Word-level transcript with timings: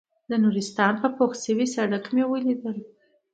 د 0.29 0.31
نورستان 0.43 0.93
په 1.01 1.07
پوخ 1.15 1.31
شوي 1.45 1.67
سړک 1.75 2.05
مې 2.15 2.23
وليدل. 2.31 2.77